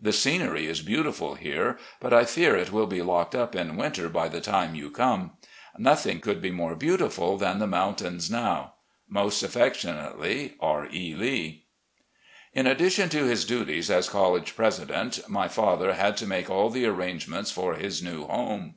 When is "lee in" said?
11.14-12.66